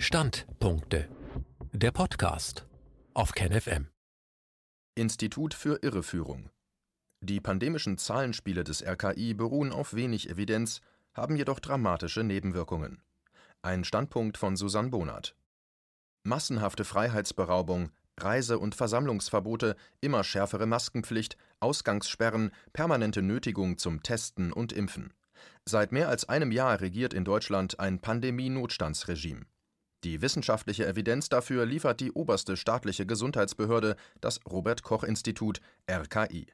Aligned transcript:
Standpunkte. 0.00 1.08
Der 1.72 1.90
Podcast 1.90 2.68
auf 3.14 3.32
KenFM. 3.32 3.88
Institut 4.94 5.54
für 5.54 5.82
Irreführung. 5.82 6.50
Die 7.20 7.40
pandemischen 7.40 7.98
Zahlenspiele 7.98 8.62
des 8.62 8.80
RKI 8.86 9.34
beruhen 9.34 9.72
auf 9.72 9.94
wenig 9.94 10.30
Evidenz, 10.30 10.80
haben 11.14 11.34
jedoch 11.34 11.58
dramatische 11.58 12.22
Nebenwirkungen. 12.22 13.02
Ein 13.60 13.82
Standpunkt 13.82 14.38
von 14.38 14.56
Susanne 14.56 14.90
Bonat. 14.90 15.34
Massenhafte 16.22 16.84
Freiheitsberaubung, 16.84 17.90
Reise- 18.16 18.60
und 18.60 18.76
Versammlungsverbote, 18.76 19.74
immer 20.00 20.22
schärfere 20.22 20.66
Maskenpflicht, 20.66 21.36
Ausgangssperren, 21.58 22.52
permanente 22.72 23.20
Nötigung 23.20 23.78
zum 23.78 24.04
Testen 24.04 24.52
und 24.52 24.72
Impfen. 24.72 25.12
Seit 25.64 25.90
mehr 25.90 26.08
als 26.08 26.28
einem 26.28 26.52
Jahr 26.52 26.80
regiert 26.80 27.12
in 27.12 27.24
Deutschland 27.24 27.80
ein 27.80 28.00
Pandemie-Notstandsregime. 28.00 29.44
Die 30.04 30.22
wissenschaftliche 30.22 30.86
Evidenz 30.86 31.28
dafür 31.28 31.66
liefert 31.66 32.00
die 32.00 32.12
oberste 32.12 32.56
staatliche 32.56 33.04
Gesundheitsbehörde, 33.04 33.96
das 34.20 34.40
Robert 34.48 34.82
Koch 34.82 35.02
Institut 35.02 35.60
RKI. 35.90 36.46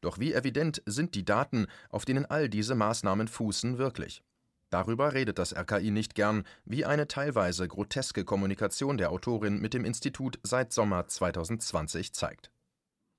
Doch 0.00 0.18
wie 0.18 0.32
evident 0.32 0.82
sind 0.86 1.14
die 1.14 1.24
Daten, 1.24 1.66
auf 1.90 2.04
denen 2.04 2.26
all 2.26 2.48
diese 2.48 2.74
Maßnahmen 2.74 3.28
fußen, 3.28 3.78
wirklich? 3.78 4.22
Darüber 4.70 5.14
redet 5.14 5.38
das 5.38 5.54
RKI 5.54 5.90
nicht 5.90 6.14
gern, 6.14 6.44
wie 6.64 6.84
eine 6.84 7.06
teilweise 7.08 7.68
groteske 7.68 8.24
Kommunikation 8.24 8.98
der 8.98 9.10
Autorin 9.10 9.60
mit 9.60 9.74
dem 9.74 9.84
Institut 9.84 10.38
seit 10.42 10.72
Sommer 10.72 11.06
2020 11.06 12.12
zeigt. 12.12 12.50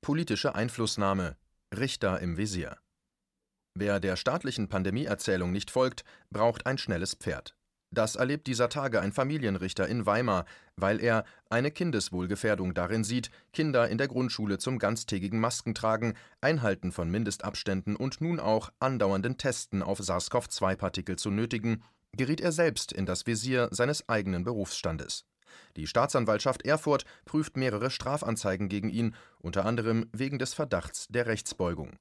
Politische 0.01 0.55
Einflussnahme 0.55 1.37
Richter 1.77 2.19
im 2.19 2.37
Visier 2.37 2.77
Wer 3.75 3.99
der 3.99 4.15
staatlichen 4.15 4.69
Pandemieerzählung 4.69 5.51
nicht 5.51 5.71
folgt, 5.71 6.03
braucht 6.31 6.65
ein 6.65 6.77
schnelles 6.77 7.13
Pferd. 7.13 7.56
Das 7.91 8.15
erlebt 8.15 8.47
dieser 8.47 8.67
Tage 8.67 8.99
ein 8.99 9.13
Familienrichter 9.13 9.87
in 9.87 10.05
Weimar, 10.05 10.45
weil 10.75 10.99
er 10.99 11.23
eine 11.49 11.71
Kindeswohlgefährdung 11.71 12.73
darin 12.73 13.03
sieht, 13.03 13.31
Kinder 13.53 13.87
in 13.87 13.97
der 13.97 14.09
Grundschule 14.09 14.57
zum 14.57 14.77
ganztägigen 14.77 15.39
Maskentragen, 15.39 16.13
Einhalten 16.41 16.91
von 16.91 17.09
Mindestabständen 17.09 17.95
und 17.95 18.19
nun 18.19 18.39
auch 18.39 18.71
andauernden 18.79 19.37
Testen 19.37 19.81
auf 19.81 19.99
SARS-CoV-2-Partikel 19.99 21.15
zu 21.15 21.31
nötigen, 21.31 21.81
geriet 22.11 22.41
er 22.41 22.51
selbst 22.51 22.91
in 22.91 23.05
das 23.05 23.25
Visier 23.25 23.69
seines 23.71 24.07
eigenen 24.09 24.43
Berufsstandes. 24.43 25.25
Die 25.77 25.87
Staatsanwaltschaft 25.87 26.65
Erfurt 26.65 27.05
prüft 27.25 27.55
mehrere 27.55 27.89
Strafanzeigen 27.89 28.67
gegen 28.67 28.89
ihn, 28.89 29.15
unter 29.39 29.65
anderem 29.65 30.09
wegen 30.11 30.39
des 30.39 30.53
Verdachts 30.53 31.07
der 31.07 31.25
Rechtsbeugung. 31.25 31.97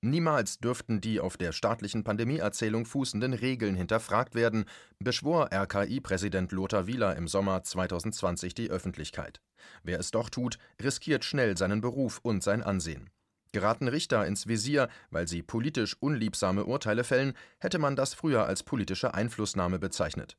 Niemals 0.00 0.60
dürften 0.60 1.00
die 1.00 1.18
auf 1.18 1.36
der 1.36 1.50
staatlichen 1.50 2.04
Pandemieerzählung 2.04 2.86
fußenden 2.86 3.32
Regeln 3.32 3.74
hinterfragt 3.74 4.36
werden, 4.36 4.64
beschwor 5.00 5.50
RKI-Präsident 5.52 6.52
Lothar 6.52 6.86
Wieler 6.86 7.16
im 7.16 7.26
Sommer 7.26 7.64
2020 7.64 8.54
die 8.54 8.70
Öffentlichkeit. 8.70 9.40
Wer 9.82 9.98
es 9.98 10.12
doch 10.12 10.30
tut, 10.30 10.58
riskiert 10.80 11.24
schnell 11.24 11.56
seinen 11.56 11.80
Beruf 11.80 12.20
und 12.22 12.44
sein 12.44 12.62
Ansehen. 12.62 13.10
Geraten 13.50 13.88
Richter 13.88 14.24
ins 14.24 14.46
Visier, 14.46 14.88
weil 15.10 15.26
sie 15.26 15.42
politisch 15.42 15.96
unliebsame 15.98 16.64
Urteile 16.64 17.02
fällen, 17.02 17.32
hätte 17.58 17.80
man 17.80 17.96
das 17.96 18.14
früher 18.14 18.44
als 18.46 18.62
politische 18.62 19.14
Einflussnahme 19.14 19.80
bezeichnet. 19.80 20.36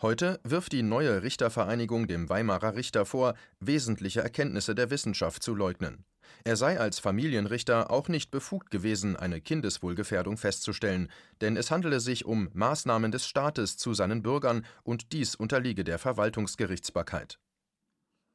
Heute 0.00 0.40
wirft 0.44 0.72
die 0.72 0.84
neue 0.84 1.22
Richtervereinigung 1.22 2.06
dem 2.06 2.28
Weimarer 2.28 2.76
Richter 2.76 3.04
vor, 3.04 3.34
wesentliche 3.58 4.22
Erkenntnisse 4.22 4.74
der 4.74 4.90
Wissenschaft 4.90 5.42
zu 5.42 5.54
leugnen. 5.54 6.04
Er 6.44 6.56
sei 6.56 6.78
als 6.78 6.98
Familienrichter 6.98 7.90
auch 7.90 8.08
nicht 8.08 8.30
befugt 8.30 8.70
gewesen, 8.70 9.16
eine 9.16 9.40
Kindeswohlgefährdung 9.40 10.36
festzustellen, 10.36 11.08
denn 11.40 11.56
es 11.56 11.70
handele 11.70 12.00
sich 12.00 12.24
um 12.24 12.48
Maßnahmen 12.52 13.12
des 13.12 13.26
Staates 13.26 13.76
zu 13.76 13.94
seinen 13.94 14.22
Bürgern 14.22 14.64
und 14.82 15.12
dies 15.12 15.34
unterliege 15.34 15.84
der 15.84 15.98
Verwaltungsgerichtsbarkeit. 15.98 17.38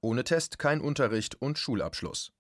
Ohne 0.02 0.24
Test 0.24 0.60
kein 0.60 0.82
Unterricht 0.82 1.42
und 1.42 1.58
Schulabschluss. 1.58 2.34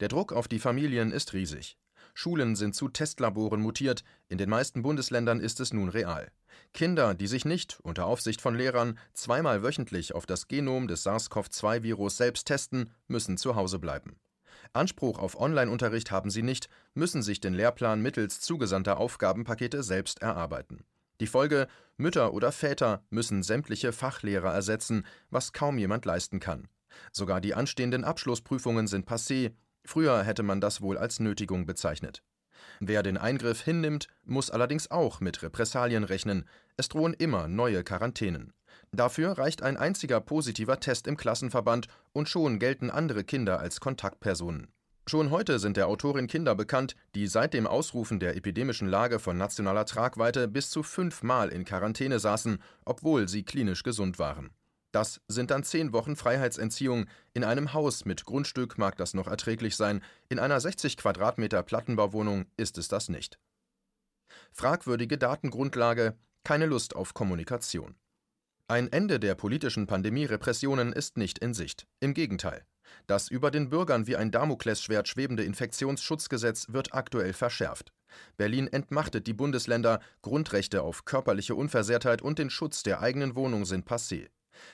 Der 0.00 0.08
Druck 0.08 0.32
auf 0.32 0.48
die 0.48 0.58
Familien 0.58 1.12
ist 1.12 1.32
riesig. 1.32 1.76
Schulen 2.14 2.56
sind 2.56 2.74
zu 2.74 2.88
Testlaboren 2.88 3.60
mutiert, 3.60 4.04
in 4.28 4.38
den 4.38 4.50
meisten 4.50 4.82
Bundesländern 4.82 5.40
ist 5.40 5.60
es 5.60 5.72
nun 5.72 5.88
real. 5.88 6.32
Kinder, 6.72 7.14
die 7.14 7.26
sich 7.26 7.44
nicht, 7.44 7.78
unter 7.82 8.06
Aufsicht 8.06 8.40
von 8.40 8.54
Lehrern, 8.54 8.98
zweimal 9.12 9.62
wöchentlich 9.62 10.14
auf 10.14 10.26
das 10.26 10.48
Genom 10.48 10.88
des 10.88 11.04
SARS-CoV-2-Virus 11.04 12.16
selbst 12.16 12.46
testen, 12.46 12.90
müssen 13.06 13.36
zu 13.36 13.54
Hause 13.54 13.78
bleiben. 13.78 14.16
Anspruch 14.72 15.18
auf 15.18 15.38
Online-Unterricht 15.38 16.10
haben 16.10 16.30
sie 16.30 16.42
nicht, 16.42 16.68
müssen 16.94 17.22
sich 17.22 17.40
den 17.40 17.54
Lehrplan 17.54 18.02
mittels 18.02 18.40
zugesandter 18.40 18.98
Aufgabenpakete 18.98 19.82
selbst 19.82 20.22
erarbeiten. 20.22 20.84
Die 21.20 21.26
Folge: 21.26 21.66
Mütter 21.96 22.32
oder 22.32 22.52
Väter 22.52 23.02
müssen 23.10 23.42
sämtliche 23.42 23.92
Fachlehrer 23.92 24.52
ersetzen, 24.52 25.04
was 25.30 25.52
kaum 25.52 25.78
jemand 25.78 26.04
leisten 26.04 26.40
kann. 26.40 26.68
Sogar 27.12 27.40
die 27.40 27.54
anstehenden 27.54 28.04
Abschlussprüfungen 28.04 28.86
sind 28.86 29.08
passé, 29.08 29.52
früher 29.84 30.22
hätte 30.22 30.42
man 30.42 30.60
das 30.60 30.80
wohl 30.80 30.98
als 30.98 31.20
Nötigung 31.20 31.66
bezeichnet. 31.66 32.22
Wer 32.80 33.02
den 33.02 33.16
Eingriff 33.16 33.62
hinnimmt, 33.62 34.08
muss 34.24 34.50
allerdings 34.50 34.90
auch 34.90 35.20
mit 35.20 35.42
Repressalien 35.42 36.04
rechnen, 36.04 36.44
es 36.76 36.88
drohen 36.88 37.14
immer 37.14 37.48
neue 37.48 37.84
Quarantänen. 37.84 38.52
Dafür 38.92 39.38
reicht 39.38 39.62
ein 39.62 39.76
einziger 39.76 40.20
positiver 40.20 40.80
Test 40.80 41.06
im 41.06 41.16
Klassenverband 41.16 41.88
und 42.12 42.28
schon 42.28 42.58
gelten 42.58 42.90
andere 42.90 43.24
Kinder 43.24 43.60
als 43.60 43.80
Kontaktpersonen. 43.80 44.68
Schon 45.08 45.30
heute 45.30 45.58
sind 45.58 45.78
der 45.78 45.88
Autorin 45.88 46.26
Kinder 46.26 46.54
bekannt, 46.54 46.94
die 47.14 47.28
seit 47.28 47.54
dem 47.54 47.66
Ausrufen 47.66 48.20
der 48.20 48.36
epidemischen 48.36 48.88
Lage 48.88 49.18
von 49.18 49.38
nationaler 49.38 49.86
Tragweite 49.86 50.48
bis 50.48 50.68
zu 50.68 50.82
fünfmal 50.82 51.48
in 51.48 51.64
Quarantäne 51.64 52.18
saßen, 52.18 52.62
obwohl 52.84 53.26
sie 53.26 53.42
klinisch 53.42 53.82
gesund 53.82 54.18
waren. 54.18 54.50
Das 54.92 55.20
sind 55.28 55.50
dann 55.50 55.64
zehn 55.64 55.92
Wochen 55.92 56.16
Freiheitsentziehung. 56.16 57.06
In 57.34 57.44
einem 57.44 57.72
Haus 57.72 58.04
mit 58.04 58.24
Grundstück 58.24 58.78
mag 58.78 58.96
das 58.96 59.14
noch 59.14 59.28
erträglich 59.28 59.76
sein, 59.76 60.02
in 60.28 60.38
einer 60.38 60.60
60 60.60 60.96
Quadratmeter 60.96 61.62
Plattenbauwohnung 61.62 62.46
ist 62.56 62.78
es 62.78 62.88
das 62.88 63.08
nicht. 63.08 63.38
Fragwürdige 64.52 65.18
Datengrundlage, 65.18 66.18
keine 66.44 66.66
Lust 66.66 66.96
auf 66.96 67.14
Kommunikation. 67.14 67.94
Ein 68.70 68.92
Ende 68.92 69.18
der 69.18 69.34
politischen 69.34 69.86
Pandemie-Repressionen 69.86 70.92
ist 70.92 71.16
nicht 71.16 71.38
in 71.38 71.54
Sicht. 71.54 71.86
Im 72.00 72.12
Gegenteil. 72.12 72.66
Das 73.06 73.30
über 73.30 73.50
den 73.50 73.70
Bürgern 73.70 74.06
wie 74.06 74.16
ein 74.16 74.30
Damoklesschwert 74.30 75.08
schwebende 75.08 75.42
Infektionsschutzgesetz 75.42 76.66
wird 76.68 76.92
aktuell 76.92 77.32
verschärft. 77.32 77.94
Berlin 78.36 78.66
entmachtet 78.68 79.26
die 79.26 79.32
Bundesländer, 79.32 80.00
Grundrechte 80.20 80.82
auf 80.82 81.06
körperliche 81.06 81.54
Unversehrtheit 81.54 82.20
und 82.20 82.38
den 82.38 82.50
Schutz 82.50 82.82
der 82.82 83.00
eigenen 83.00 83.36
Wohnung 83.36 83.64
sind 83.64 83.88
passé. 83.88 84.28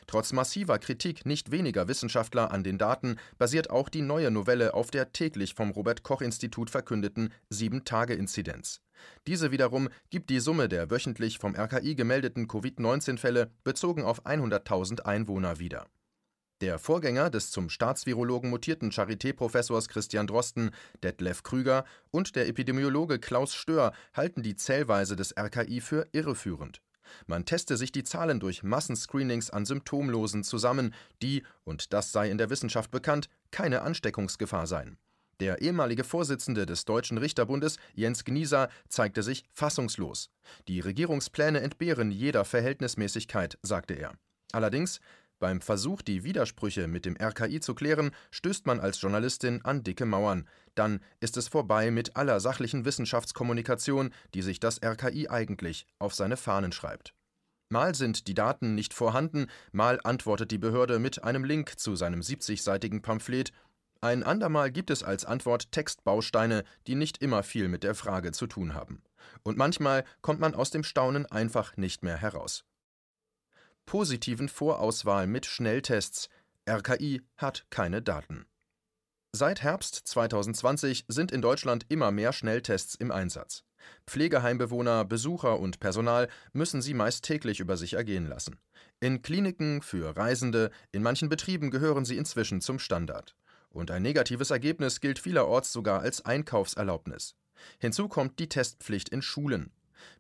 Trotz 0.07 0.33
massiver 0.33 0.79
Kritik 0.79 1.27
nicht 1.27 1.51
weniger 1.51 1.89
Wissenschaftler 1.89 2.51
an 2.51 2.65
den 2.65 2.79
Daten 2.79 3.17
basiert 3.39 3.71
auch 3.71 3.89
die 3.89 4.03
neue 4.03 4.31
Novelle 4.31 4.75
auf 4.75 4.91
der 4.91 5.13
täglich 5.13 5.55
vom 5.55 5.71
Robert 5.71 6.03
Koch 6.03 6.21
Institut 6.21 6.71
verkündeten 6.71 7.33
7-Tage-Inzidenz. 7.51 8.81
Diese 9.27 9.51
wiederum 9.51 9.89
gibt 10.11 10.31
die 10.31 10.41
Summe 10.41 10.69
der 10.69 10.91
wöchentlich 10.91 11.39
vom 11.39 11.55
RKI 11.55 11.95
gemeldeten 11.95 12.49
Covid-19-Fälle 12.49 13.51
bezogen 13.65 14.03
auf 14.03 14.25
100.000 14.27 15.03
Einwohner 15.03 15.59
wieder. 15.59 15.87
Der 16.61 16.79
Vorgänger 16.79 17.31
des 17.31 17.51
zum 17.51 17.69
Staatsvirologen 17.69 18.49
mutierten 18.49 18.91
Charité-Professors 18.91 19.89
Christian 19.89 20.27
Drosten, 20.27 20.71
Detlef 21.03 21.43
Krüger 21.43 21.85
und 22.11 22.37
der 22.37 22.49
Epidemiologe 22.49 23.19
Klaus 23.19 23.55
Stör 23.55 23.93
halten 24.15 24.43
die 24.43 24.55
Zählweise 24.55 25.17
des 25.17 25.37
RKI 25.37 25.81
für 25.81 26.07
irreführend. 26.13 26.81
Man 27.27 27.45
teste 27.45 27.77
sich 27.77 27.93
die 27.93 28.05
Zahlen 28.05 28.41
durch 28.41 28.63
Massenscreenings 28.63 29.51
an 29.51 29.67
Symptomlosen 29.67 30.45
zusammen, 30.45 30.95
die, 31.23 31.43
und 31.65 31.93
das 31.93 32.13
sei 32.13 32.31
in 32.31 32.39
der 32.39 32.51
Wissenschaft 32.51 32.91
bekannt, 32.91 33.29
keine 33.51 33.83
Ansteckungsgefahr 33.83 34.67
seien. 34.67 34.99
Der 35.41 35.63
ehemalige 35.63 36.05
Vorsitzende 36.05 36.65
des 36.65 36.85
Deutschen 36.85 37.19
Richterbundes, 37.19 37.79
Jens 37.95 38.25
Gnieser, 38.25 38.69
zeigte 38.89 39.23
sich 39.23 39.45
fassungslos. 39.53 40.31
Die 40.69 40.81
Regierungspläne 40.81 41.61
entbehren 41.61 42.11
jeder 42.11 42.45
Verhältnismäßigkeit, 42.45 43.59
sagte 43.63 43.95
er. 43.95 44.13
Allerdings, 44.53 45.01
beim 45.45 45.61
Versuch, 45.61 46.01
die 46.01 46.25
Widersprüche 46.25 46.89
mit 46.89 47.05
dem 47.05 47.19
RKI 47.21 47.61
zu 47.61 47.75
klären, 47.75 48.13
stößt 48.31 48.65
man 48.65 48.81
als 48.81 48.99
Journalistin 48.99 49.63
an 49.63 49.85
dicke 49.85 50.07
Mauern. 50.07 50.49
Dann 50.75 51.01
ist 51.21 51.37
es 51.37 51.49
vorbei 51.49 51.91
mit 51.91 52.17
aller 52.17 52.41
sachlichen 52.41 52.87
Wissenschaftskommunikation, 52.87 54.15
die 54.33 54.41
sich 54.41 54.59
das 54.59 54.83
RKI 54.83 55.29
eigentlich 55.29 55.87
auf 55.99 56.15
seine 56.15 56.39
Fahnen 56.39 56.73
schreibt. 56.73 57.13
Mal 57.69 57.95
sind 57.95 58.27
die 58.27 58.33
Daten 58.33 58.75
nicht 58.75 58.95
vorhanden, 58.95 59.49
mal 59.71 60.01
antwortet 60.03 60.51
die 60.51 60.57
Behörde 60.57 60.99
mit 60.99 61.25
einem 61.25 61.45
Link 61.45 61.79
zu 61.79 61.95
seinem 61.95 62.21
70-seitigen 62.21 63.03
Pamphlet 63.03 63.53
ein 64.01 64.23
andermal 64.23 64.71
gibt 64.71 64.91
es 64.91 65.03
als 65.03 65.27
Antwort 65.27 65.73
Textbausteine, 65.73 66.65
die 66.87 66.95
nicht 66.95 67.23
immer 67.23 67.43
viel 67.43 67.69
mit 67.69 67.83
der 67.83 67.95
Frage 67.95 68.33
zu 68.33 68.47
tun 68.47 68.73
haben. 68.73 69.03
Und 69.43 69.59
manchmal 69.59 70.05
kommt 70.23 70.41
man 70.41 70.55
aus 70.55 70.71
dem 70.71 70.85
Staunen 70.85 71.27
einfach 71.27 71.77
nicht 71.77 72.03
mehr 72.03 72.17
heraus. 72.17 72.65
Positiven 73.87 74.49
Vorauswahl 74.49 75.27
mit 75.27 75.47
Schnelltests. 75.47 76.29
RKI 76.69 77.23
hat 77.37 77.67
keine 77.71 78.01
Daten. 78.01 78.47
Seit 79.33 79.63
Herbst 79.63 79.95
2020 80.07 81.05
sind 81.09 81.33
in 81.33 81.43
Deutschland 81.43 81.87
immer 81.89 82.11
mehr 82.11 82.33
Schnelltests 82.33 82.95
im 82.95 83.11
Einsatz. 83.11 83.65
Pflegeheimbewohner, 84.07 85.05
Besucher 85.05 85.59
und 85.59 85.81
Personal 85.81 86.29
müssen 86.53 86.81
sie 86.81 86.95
meist 86.95 87.25
täglich 87.25 87.61
über 87.61 87.77
sich 87.77 87.95
ergehen 87.95 88.27
lassen. 88.27 88.59
In 89.01 89.23
Kliniken, 89.23 89.83
für 89.83 90.17
Reisende, 90.17 90.71
in 90.93 91.03
manchen 91.03 91.29
Betrieben 91.29 91.71
gehören 91.71 92.05
sie 92.05 92.17
inzwischen 92.17 92.61
zum 92.61 92.79
Standard. 92.79 93.37
Und 93.69 93.91
ein 93.91 94.03
negatives 94.03 94.51
Ergebnis 94.51 95.01
gilt 95.01 95.19
vielerorts 95.19 95.73
sogar 95.73 96.01
als 96.01 96.25
Einkaufserlaubnis. 96.25 97.37
Hinzu 97.79 98.09
kommt 98.09 98.39
die 98.39 98.49
Testpflicht 98.49 99.09
in 99.09 99.21
Schulen. 99.21 99.73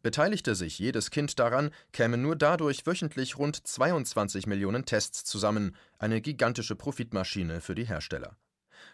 Beteiligte 0.03 0.55
sich 0.55 0.79
jedes 0.79 1.11
Kind 1.11 1.39
daran, 1.39 1.71
kämen 1.93 2.23
nur 2.23 2.37
dadurch 2.37 2.87
wöchentlich 2.87 3.39
rund 3.39 3.67
22 3.67 4.47
Millionen 4.47 4.85
Tests 4.85 5.25
zusammen, 5.25 5.77
eine 5.99 6.21
gigantische 6.21 6.77
Profitmaschine 6.77 7.61
für 7.61 7.75
die 7.75 7.87
Hersteller. 7.87 8.37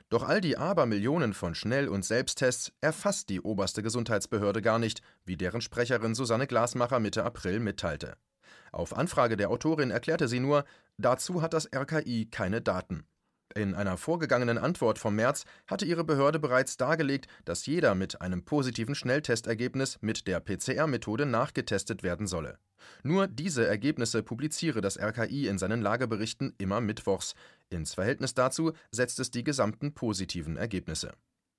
Doch 0.09 0.25
all 0.25 0.41
die 0.41 0.57
Abermillionen 0.57 1.35
von 1.35 1.55
Schnell- 1.55 1.89
und 1.89 2.05
Selbsttests 2.05 2.73
erfasst 2.81 3.29
die 3.29 3.41
oberste 3.41 3.83
Gesundheitsbehörde 3.83 4.63
gar 4.63 4.79
nicht, 4.79 5.03
wie 5.25 5.37
deren 5.37 5.61
Sprecherin 5.61 6.15
Susanne 6.15 6.47
Glasmacher 6.47 7.01
Mitte 7.01 7.25
April 7.25 7.61
mitteilte. 7.61 8.17
Auf 8.73 8.97
Anfrage 8.97 9.37
der 9.37 9.51
Autorin 9.51 9.91
erklärte 9.91 10.29
sie 10.29 10.41
nur, 10.41 10.65
dazu 10.99 11.43
hat 11.43 11.55
das 11.55 11.69
RKI 11.73 12.29
keine 12.31 12.61
Daten. 12.61 13.05
In 13.57 13.75
einer 13.75 13.97
vorgegangenen 13.97 14.59
Antwort 14.59 14.99
vom 15.01 15.17
März 15.17 15.45
hatte 15.67 15.85
ihre 15.85 16.05
Behörde 16.05 16.39
bereits 16.39 16.77
dargelegt, 16.77 17.27
dass 17.45 17.67
jeder 17.67 17.97
mit 17.97 18.21
einem 18.21 18.45
positiven 18.45 18.95
Schnelltestergebnis 18.95 19.99
mit 20.01 20.29
der 20.29 20.39
PCR-Methode 20.39 21.27
nachgetestet 21.27 22.05
werden 22.05 22.29
solle. 22.29 22.59
Nur 23.03 23.27
diese 23.27 23.67
Ergebnisse 23.67 24.23
publiziere 24.23 24.81
das 24.81 24.99
RKI 24.99 25.49
in 25.49 25.59
seinen 25.59 25.83
Lageberichten 25.83 26.55
immer 26.59 26.81
mittwochs. 26.81 27.35
Ins 27.71 27.95
Verhältnis 27.95 28.35
dazu 28.35 28.73
setzt 28.93 29.19
es 29.19 29.33
die 29.33 29.43
gesamten 29.43 29.95
positiven 29.95 30.57
Ergebnisse. 30.57 31.13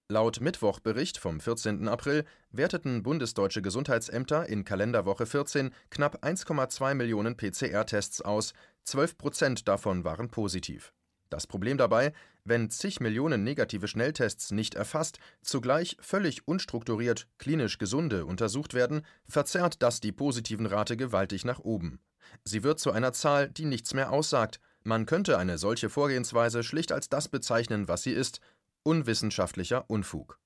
Laut 0.08 0.40
Mittwochbericht 0.40 1.18
vom 1.18 1.40
14. 1.40 1.88
April 1.90 2.26
werteten 2.52 3.04
bundesdeutsche 3.04 3.62
Gesundheitsämter 3.62 4.48
in 4.48 4.64
Kalenderwoche 4.64 5.26
14 5.26 5.72
knapp 5.90 6.24
1,2 6.24 6.96
Millionen 6.96 7.36
PCR-Tests 7.38 8.22
aus, 8.22 8.54
12 8.84 9.18
Prozent 9.18 9.68
davon 9.68 10.04
waren 10.04 10.30
positiv. 10.30 10.94
Das 11.32 11.48
Problem 11.48 11.78
dabei, 11.78 12.12
wenn 12.44 12.70
zig 12.70 13.00
Millionen 13.00 13.46
negative 13.46 13.88
Schnelltests 13.88 14.52
nicht 14.52 14.76
erfasst, 14.76 15.18
zugleich 15.42 15.96
völlig 16.02 16.46
unstrukturiert 16.46 17.28
klinisch 17.38 17.78
Gesunde 17.78 18.26
untersucht 18.26 18.74
werden, 18.74 19.04
verzerrt 19.30 19.82
das 19.82 20.02
die 20.02 20.12
positiven 20.12 20.66
Rate 20.66 20.98
gewaltig 20.98 21.46
nach 21.46 21.60
oben. 21.60 22.02
Sie 22.44 22.64
wird 22.64 22.80
zu 22.80 22.92
einer 22.92 23.14
Zahl, 23.14 23.50
die 23.50 23.64
nichts 23.64 23.94
mehr 23.94 24.12
aussagt. 24.12 24.60
Man 24.84 25.06
könnte 25.06 25.38
eine 25.38 25.58
solche 25.58 25.90
Vorgehensweise 25.90 26.64
schlicht 26.64 26.92
als 26.92 27.08
das 27.08 27.30
bezeichnen, 27.30 27.88
was 27.88 28.04
sie 28.04 28.12
ist: 28.12 28.42
unwissenschaftlicher 28.84 29.90
Unfug. 29.90 30.38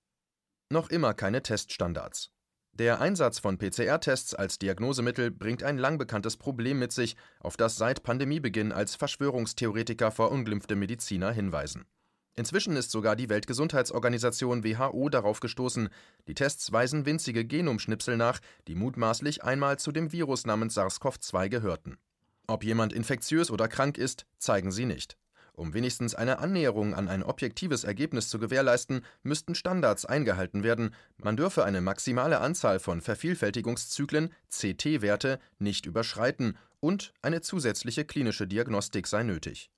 Noch 0.70 0.92
immer 0.92 1.16
keine 1.16 1.42
Teststandards. 1.42 2.32
Der 2.77 3.00
Einsatz 3.00 3.39
von 3.39 3.57
PCR-Tests 3.57 4.36
als 4.36 4.60
Diagnosemittel 4.60 5.31
bringt 5.31 5.63
ein 5.63 5.77
lang 5.77 5.98
bekanntes 5.98 6.36
Problem 6.36 6.77
mit 6.77 6.92
sich, 6.92 7.16
auf 7.39 7.56
das 7.56 7.77
seit 7.77 8.04
Pandemiebeginn 8.04 8.74
als 8.74 8.95
Verschwörungstheoretiker 8.95 10.12
verunglimpfte 10.12 10.75
Mediziner 10.75 11.31
hinweisen. 11.31 11.86
Inzwischen 12.33 12.75
ist 12.75 12.92
sogar 12.92 13.16
die 13.16 13.30
Weltgesundheitsorganisation 13.30 14.66
WHO 14.66 15.07
darauf 15.07 15.39
gestoßen, 15.39 15.88
die 16.27 16.33
Tests 16.33 16.69
weisen 16.69 17.06
winzige 17.06 17.45
Genomschnipsel 17.45 18.18
nach, 18.18 18.42
die 18.68 18.75
mutmaßlich 18.75 19.45
einmal 19.45 19.80
zu 19.80 19.94
dem 19.94 20.12
Virus 20.12 20.45
namens 20.45 20.75
SARS-CoV-2 20.77 21.48
gehörten. 21.48 21.98
Ob 22.45 22.66
jemand 22.66 22.92
infektiös 22.92 23.51
oder 23.51 23.69
krank 23.69 23.98
ist, 23.98 24.25
zeigen 24.38 24.74
sie 24.74 24.86
nicht. 24.86 25.18
Um 25.56 25.74
wenigstens 25.74 26.16
eine 26.16 26.40
Annäherung 26.40 26.94
an 26.94 27.07
ein 27.07 27.24
objektives 27.24 27.86
Ergebnis 27.86 28.28
zu 28.28 28.40
gewährleisten, 28.40 29.06
müssten 29.24 29.56
Standards 29.56 30.06
eingehalten 30.06 30.63
werden, 30.63 30.94
man 31.18 31.38
dürfe 31.38 31.63
eine 31.63 31.80
maximale 31.80 32.42
Anzahl 32.42 32.80
von 32.80 33.00
Vervielfältigungszyklen 33.00 34.34
CT-Werte 34.50 35.40
nicht 35.57 35.86
überschreiten 35.86 36.57
und 36.81 37.13
eine 37.22 37.40
zusätzliche 37.40 38.04
klinische 38.04 38.48
Diagnostik 38.48 39.07
sei 39.07 39.24
nötig. 39.24 39.72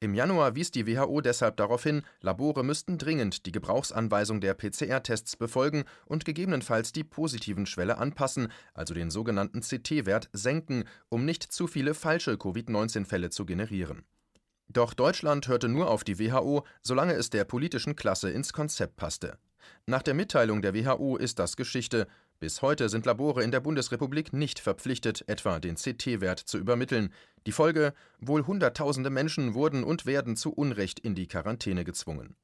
Im 0.00 0.14
Januar 0.14 0.56
wies 0.56 0.72
die 0.72 0.86
WHO 0.86 1.20
deshalb 1.20 1.56
darauf 1.58 1.84
hin, 1.84 2.02
Labore 2.20 2.64
müssten 2.64 2.98
dringend 2.98 3.46
die 3.46 3.52
Gebrauchsanweisung 3.52 4.40
der 4.40 4.54
PCR-Tests 4.54 5.36
befolgen 5.36 5.84
und 6.06 6.24
gegebenenfalls 6.24 6.90
die 6.90 7.04
positiven 7.04 7.66
Schwelle 7.66 7.98
anpassen, 7.98 8.48
also 8.74 8.94
den 8.94 9.10
sogenannten 9.10 9.60
CT-Wert 9.60 10.28
senken, 10.32 10.84
um 11.08 11.24
nicht 11.24 11.44
zu 11.44 11.68
viele 11.68 11.94
falsche 11.94 12.36
Covid-19-Fälle 12.36 13.30
zu 13.30 13.46
generieren. 13.46 14.04
Doch 14.68 14.94
Deutschland 14.94 15.46
hörte 15.48 15.68
nur 15.68 15.90
auf 15.90 16.04
die 16.04 16.18
WHO, 16.18 16.64
solange 16.82 17.14
es 17.14 17.30
der 17.30 17.44
politischen 17.44 17.96
Klasse 17.96 18.30
ins 18.30 18.52
Konzept 18.52 18.96
passte. 18.96 19.38
Nach 19.86 20.02
der 20.02 20.14
Mitteilung 20.14 20.62
der 20.62 20.74
WHO 20.74 21.16
ist 21.16 21.38
das 21.38 21.56
Geschichte. 21.56 22.06
Bis 22.40 22.62
heute 22.62 22.88
sind 22.88 23.06
Labore 23.06 23.42
in 23.42 23.50
der 23.50 23.60
Bundesrepublik 23.60 24.32
nicht 24.32 24.58
verpflichtet, 24.58 25.24
etwa 25.28 25.60
den 25.60 25.76
CT-Wert 25.76 26.38
zu 26.38 26.58
übermitteln. 26.58 27.12
Die 27.46 27.52
Folge: 27.52 27.94
Wohl 28.18 28.46
Hunderttausende 28.46 29.10
Menschen 29.10 29.54
wurden 29.54 29.84
und 29.84 30.06
werden 30.06 30.36
zu 30.36 30.52
Unrecht 30.52 31.00
in 31.00 31.14
die 31.14 31.28
Quarantäne 31.28 31.84
gezwungen. 31.84 32.36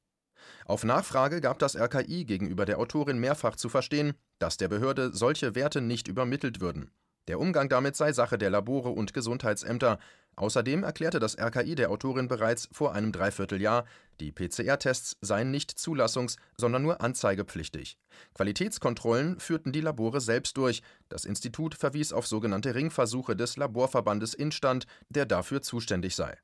Auf 0.65 0.83
Nachfrage 0.83 1.41
gab 1.41 1.59
das 1.59 1.75
RKI 1.75 2.25
gegenüber 2.25 2.65
der 2.65 2.79
Autorin 2.79 3.19
mehrfach 3.19 3.55
zu 3.55 3.69
verstehen, 3.69 4.13
dass 4.39 4.57
der 4.57 4.69
Behörde 4.69 5.11
solche 5.13 5.55
Werte 5.55 5.81
nicht 5.81 6.07
übermittelt 6.07 6.61
würden. 6.61 6.91
Der 7.27 7.39
Umgang 7.39 7.69
damit 7.69 7.95
sei 7.95 8.13
Sache 8.13 8.37
der 8.37 8.49
Labore 8.49 8.89
und 8.89 9.13
Gesundheitsämter. 9.13 9.99
Außerdem 10.35 10.83
erklärte 10.83 11.19
das 11.19 11.37
RKI 11.37 11.75
der 11.75 11.91
Autorin 11.91 12.27
bereits 12.27 12.69
vor 12.71 12.93
einem 12.93 13.11
Dreivierteljahr, 13.11 13.85
die 14.19 14.31
PCR-Tests 14.31 15.17
seien 15.21 15.51
nicht 15.51 15.71
zulassungs-, 15.71 16.37
sondern 16.57 16.83
nur 16.83 17.01
anzeigepflichtig. 17.01 17.97
Qualitätskontrollen 18.33 19.39
führten 19.39 19.71
die 19.71 19.81
Labore 19.81 20.21
selbst 20.21 20.57
durch. 20.57 20.81
Das 21.09 21.25
Institut 21.25 21.75
verwies 21.75 22.13
auf 22.13 22.27
sogenannte 22.27 22.73
Ringversuche 22.75 23.35
des 23.35 23.57
Laborverbandes 23.57 24.33
Instand, 24.33 24.85
der 25.09 25.25
dafür 25.25 25.61
zuständig 25.61 26.15
sei. 26.15 26.37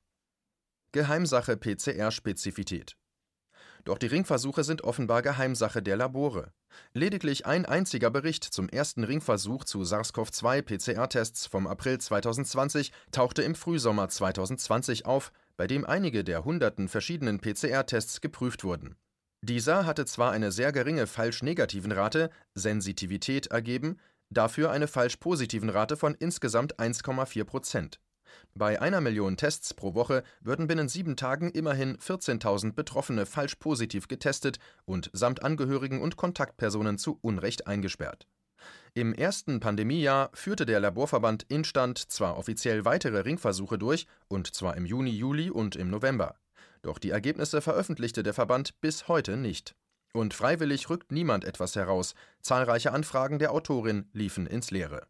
Geheimsache 0.91 1.57
PCR-Spezifität 1.57 2.97
doch 3.87 3.97
die 3.97 4.07
Ringversuche 4.07 4.63
sind 4.63 4.83
offenbar 4.83 5.21
Geheimsache 5.21 5.81
der 5.81 5.95
Labore. 5.95 6.51
Lediglich 6.93 7.45
ein 7.45 7.65
einziger 7.65 8.09
Bericht 8.09 8.43
zum 8.43 8.67
ersten 8.67 9.03
Ringversuch 9.03 9.63
zu 9.63 9.83
SARS-CoV-2-PCR-Tests 9.83 11.47
vom 11.47 11.67
April 11.67 11.97
2020 11.97 12.91
tauchte 13.11 13.43
im 13.43 13.55
Frühsommer 13.55 14.09
2020 14.09 15.05
auf, 15.05 15.31
bei 15.55 15.67
dem 15.67 15.85
einige 15.85 16.23
der 16.23 16.43
hunderten 16.43 16.89
verschiedenen 16.89 17.39
PCR-Tests 17.39 18.19
geprüft 18.19 18.63
wurden. 18.63 18.97
Dieser 19.41 19.85
hatte 19.85 20.05
zwar 20.05 20.31
eine 20.31 20.51
sehr 20.51 20.71
geringe 20.71 21.07
falsch-negativen 21.07 21.91
Rate, 21.91 22.29
Sensitivität, 22.55 23.47
ergeben, 23.47 23.99
dafür 24.29 24.71
eine 24.71 24.87
falsch-positiven 24.87 25.69
Rate 25.69 25.95
von 25.95 26.13
insgesamt 26.15 26.77
1,4 26.77 27.43
Prozent. 27.45 27.99
Bei 28.53 28.81
einer 28.81 29.01
Million 29.01 29.37
Tests 29.37 29.73
pro 29.73 29.93
Woche 29.93 30.23
würden 30.41 30.67
binnen 30.67 30.89
sieben 30.89 31.15
Tagen 31.15 31.51
immerhin 31.51 31.97
14.000 31.97 32.73
Betroffene 32.73 33.25
falsch 33.25 33.55
positiv 33.55 34.07
getestet 34.07 34.59
und 34.85 35.09
samt 35.13 35.43
Angehörigen 35.43 36.01
und 36.01 36.17
Kontaktpersonen 36.17 36.97
zu 36.97 37.19
Unrecht 37.21 37.67
eingesperrt. 37.67 38.27
Im 38.93 39.13
ersten 39.13 39.59
Pandemiejahr 39.59 40.31
führte 40.33 40.65
der 40.65 40.79
Laborverband 40.79 41.43
Instand 41.49 41.99
zwar 42.11 42.37
offiziell 42.37 42.83
weitere 42.83 43.19
Ringversuche 43.19 43.77
durch, 43.77 44.07
und 44.27 44.55
zwar 44.55 44.75
im 44.75 44.85
Juni, 44.85 45.11
Juli 45.11 45.49
und 45.51 45.75
im 45.75 45.89
November. 45.89 46.35
Doch 46.81 46.97
die 46.97 47.11
Ergebnisse 47.11 47.61
veröffentlichte 47.61 48.23
der 48.23 48.33
Verband 48.33 48.79
bis 48.81 49.07
heute 49.07 49.37
nicht. 49.37 49.75
Und 50.13 50.33
freiwillig 50.33 50.89
rückt 50.89 51.11
niemand 51.11 51.45
etwas 51.45 51.75
heraus. 51.75 52.15
Zahlreiche 52.41 52.91
Anfragen 52.91 53.39
der 53.39 53.51
Autorin 53.51 54.09
liefen 54.13 54.47
ins 54.47 54.71
Leere. 54.71 55.05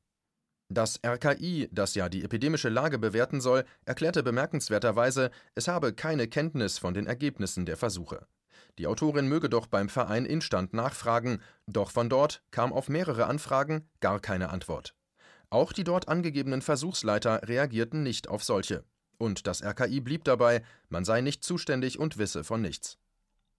Das 0.69 0.99
RKI, 1.05 1.69
das 1.71 1.95
ja 1.95 2.09
die 2.09 2.23
epidemische 2.23 2.67
Lage 2.67 2.99
bewerten 2.99 3.39
soll, 3.39 3.63
erklärte 3.85 4.21
bemerkenswerterweise, 4.21 5.31
es 5.55 5.69
habe 5.69 5.93
keine 5.93 6.27
Kenntnis 6.27 6.77
von 6.77 6.93
den 6.93 7.07
Ergebnissen 7.07 7.65
der 7.65 7.77
Versuche. 7.77 8.27
Die 8.77 8.85
Autorin 8.85 9.27
möge 9.27 9.49
doch 9.49 9.67
beim 9.67 9.87
Verein 9.87 10.25
Instand 10.25 10.73
nachfragen, 10.73 11.41
doch 11.67 11.91
von 11.91 12.09
dort 12.09 12.43
kam 12.51 12.73
auf 12.73 12.89
mehrere 12.89 13.25
Anfragen 13.27 13.87
gar 14.01 14.19
keine 14.19 14.49
Antwort. 14.49 14.93
Auch 15.49 15.71
die 15.71 15.85
dort 15.85 16.09
angegebenen 16.09 16.61
Versuchsleiter 16.61 17.47
reagierten 17.47 18.03
nicht 18.03 18.27
auf 18.27 18.43
solche. 18.43 18.83
Und 19.17 19.47
das 19.47 19.63
RKI 19.63 20.01
blieb 20.01 20.25
dabei, 20.25 20.63
man 20.89 21.05
sei 21.05 21.21
nicht 21.21 21.43
zuständig 21.43 21.97
und 21.97 22.17
wisse 22.17 22.43
von 22.43 22.61
nichts. 22.61 22.97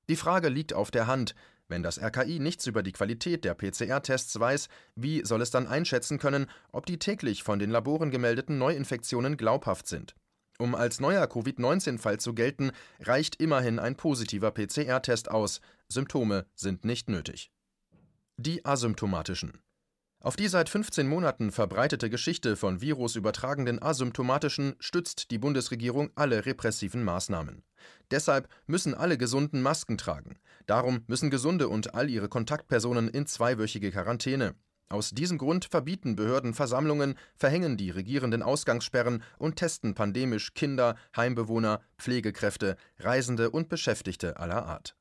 Die 0.09 0.17
Frage 0.17 0.49
liegt 0.51 0.73
auf 0.73 0.91
der 0.91 1.07
Hand, 1.07 1.35
wenn 1.69 1.83
das 1.83 2.01
RKI 2.03 2.39
nichts 2.39 2.67
über 2.67 2.83
die 2.83 2.93
Qualität 2.93 3.45
der 3.45 3.55
PCR-Tests 3.55 4.39
weiß, 4.39 4.69
wie 4.97 5.25
soll 5.25 5.43
es 5.43 5.51
dann 5.51 5.67
einschätzen 5.67 6.19
können, 6.19 6.47
ob 6.73 6.87
die 6.87 6.99
täglich 6.99 7.43
von 7.43 7.59
den 7.59 7.71
Laboren 7.71 8.11
gemeldeten 8.11 8.59
Neuinfektionen 8.59 9.37
glaubhaft 9.37 9.87
sind? 9.87 10.15
Um 10.59 10.75
als 10.75 10.99
neuer 10.99 11.27
Covid-19-Fall 11.27 12.19
zu 12.19 12.35
gelten, 12.35 12.73
reicht 13.01 13.41
immerhin 13.41 13.79
ein 13.79 13.97
positiver 13.97 14.51
PCR-Test 14.51 15.31
aus. 15.31 15.61
Symptome 15.89 16.47
sind 16.57 16.85
nicht 16.85 17.09
nötig. 17.09 17.53
Die 18.37 18.65
asymptomatischen. 18.65 19.61
Auf 20.21 20.35
die 20.35 20.49
seit 20.49 20.69
15 20.69 21.07
Monaten 21.07 21.53
verbreitete 21.53 22.11
Geschichte 22.11 22.57
von 22.57 22.81
virusübertragenden 22.81 23.81
Asymptomatischen 23.81 24.75
stützt 24.81 25.31
die 25.31 25.39
Bundesregierung 25.39 26.11
alle 26.17 26.45
repressiven 26.45 27.05
Maßnahmen. 27.05 27.63
Deshalb 28.11 28.49
müssen 28.67 28.95
alle 28.95 29.17
Gesunden 29.17 29.63
Masken 29.63 29.97
tragen. 29.97 30.37
Darum 30.67 31.05
müssen 31.07 31.31
Gesunde 31.31 31.69
und 31.69 31.95
all 31.95 32.11
ihre 32.11 32.29
Kontaktpersonen 32.29 33.09
in 33.09 33.27
zweiwöchige 33.27 33.93
Quarantäne. 33.93 34.57
Aus 34.89 35.11
diesem 35.11 35.39
Grund 35.39 35.67
verbieten 35.67 36.17
Behörden 36.17 36.53
Versammlungen, 36.53 37.15
verhängen 37.37 37.77
die 37.77 37.91
Regierenden 37.91 38.43
Ausgangssperren 38.43 39.23
und 39.39 39.55
testen 39.55 39.95
pandemisch 39.95 40.53
Kinder, 40.55 40.97
Heimbewohner, 41.15 41.81
Pflegekräfte, 41.97 42.77
Reisende 42.99 43.51
und 43.51 43.69
Beschäftigte 43.69 44.41
aller 44.41 44.67
Art. 44.67 44.97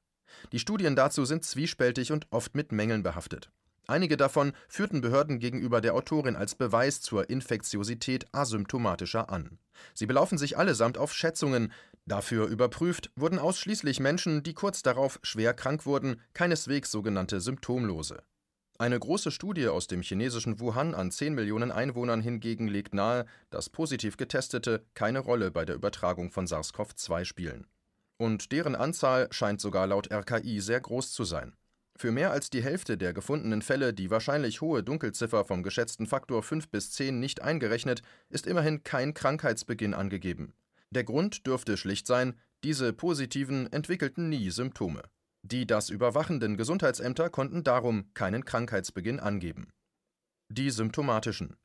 Die 0.51 0.59
Studien 0.59 0.95
dazu 0.95 1.25
sind 1.25 1.43
zwiespältig 1.43 2.11
und 2.11 2.27
oft 2.29 2.53
mit 2.53 2.71
Mängeln 2.71 3.01
behaftet. 3.01 3.49
Einige 3.89 4.17
davon 4.17 4.51
führten 4.67 4.99
Behörden 4.99 5.39
gegenüber 5.39 5.79
der 5.79 5.95
Autorin 5.95 6.35
als 6.35 6.55
Beweis 6.55 7.01
zur 7.01 7.29
Infektiosität 7.29 8.25
asymptomatischer 8.33 9.29
an. 9.29 9.59
Sie 9.93 10.05
belaufen 10.05 10.37
sich 10.37 10.57
allesamt 10.57 10.97
auf 10.97 11.13
Schätzungen. 11.13 11.71
Dafür 12.05 12.47
überprüft 12.47 13.11
wurden 13.15 13.39
ausschließlich 13.39 14.01
Menschen, 14.01 14.43
die 14.43 14.53
kurz 14.53 14.83
darauf 14.83 15.19
schwer 15.23 15.53
krank 15.53 15.85
wurden, 15.85 16.19
keineswegs 16.33 16.91
sogenannte 16.91 17.39
Symptomlose. 17.39 18.23
Eine 18.77 18.99
große 18.99 19.31
Studie 19.31 19.69
aus 19.69 19.87
dem 19.87 20.01
chinesischen 20.01 20.59
Wuhan 20.59 20.93
an 20.93 21.09
10 21.09 21.33
Millionen 21.33 21.71
Einwohnern 21.71 22.21
hingegen 22.21 22.67
legt 22.67 22.93
nahe, 22.93 23.25
dass 23.49 23.69
positiv 23.69 24.17
Getestete 24.17 24.85
keine 24.95 25.19
Rolle 25.19 25.49
bei 25.49 25.63
der 25.63 25.75
Übertragung 25.75 26.29
von 26.29 26.45
SARS-CoV-2 26.45 27.23
spielen. 27.23 27.67
Und 28.17 28.51
deren 28.51 28.75
Anzahl 28.75 29.29
scheint 29.31 29.61
sogar 29.61 29.87
laut 29.87 30.11
RKI 30.11 30.59
sehr 30.59 30.81
groß 30.81 31.11
zu 31.11 31.23
sein. 31.23 31.55
Für 31.99 32.11
mehr 32.11 32.29
als 32.29 32.51
die 32.51 32.63
Hälfte 32.63 32.95
der 32.95 33.11
gefundenen 33.11 33.63
Fälle, 33.63 33.91
die 33.91 34.11
wahrscheinlich 34.11 34.61
hohe 34.61 34.83
Dunkelziffer 34.83 35.45
vom 35.45 35.63
geschätzten 35.63 36.05
Faktor 36.05 36.43
5 36.43 36.69
bis 36.69 36.91
10 36.91 37.19
nicht 37.19 37.41
eingerechnet, 37.41 38.03
ist 38.29 38.45
immerhin 38.45 38.83
kein 38.83 39.15
Krankheitsbeginn 39.15 39.95
angegeben. 39.95 40.53
Der 40.91 41.03
Grund 41.03 41.47
dürfte 41.47 41.75
schlicht 41.75 42.05
sein, 42.05 42.35
diese 42.63 42.93
Positiven 42.93 43.71
entwickelten 43.73 44.29
nie 44.29 44.51
Symptome. 44.51 45.01
Die 45.41 45.65
das 45.65 45.89
überwachenden 45.89 46.55
Gesundheitsämter 46.55 47.31
konnten 47.31 47.63
darum 47.63 48.13
keinen 48.13 48.45
Krankheitsbeginn 48.45 49.19
angeben. 49.19 49.67
Die 50.49 50.69
symptomatischen. 50.69 51.55